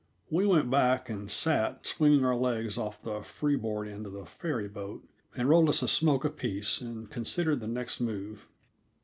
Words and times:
We 0.31 0.47
went 0.47 0.71
back 0.71 1.11
and 1.11 1.29
sat 1.29 1.85
swinging 1.85 2.25
our 2.25 2.35
legs 2.35 2.75
off 2.75 3.03
the 3.03 3.21
free 3.21 3.55
board 3.55 3.87
end 3.87 4.07
of 4.07 4.13
the 4.13 4.25
ferry 4.25 4.67
boat, 4.67 5.07
and 5.37 5.47
rolled 5.47 5.69
us 5.69 5.83
a 5.83 5.87
smoke 5.87 6.25
apiece 6.25 6.81
and 6.81 7.07
considered 7.07 7.59
the 7.59 7.67
next 7.67 7.99
move. 8.01 8.47